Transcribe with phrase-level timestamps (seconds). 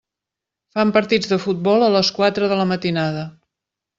[0.77, 3.29] Fan partits de futbol a les quatre de la matinada.